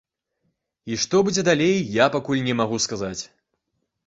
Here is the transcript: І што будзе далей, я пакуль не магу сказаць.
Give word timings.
І 0.93 0.97
што 1.03 1.21
будзе 1.27 1.41
далей, 1.49 1.77
я 2.03 2.09
пакуль 2.17 2.43
не 2.49 2.57
магу 2.63 2.81
сказаць. 2.89 3.21